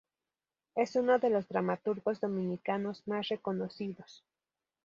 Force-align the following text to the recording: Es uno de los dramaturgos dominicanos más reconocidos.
Es 0.73 0.95
uno 0.95 1.19
de 1.19 1.29
los 1.29 1.47
dramaturgos 1.47 2.19
dominicanos 2.21 3.07
más 3.07 3.27
reconocidos. 3.29 4.23